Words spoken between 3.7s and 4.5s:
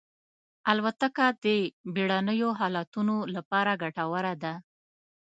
ګټوره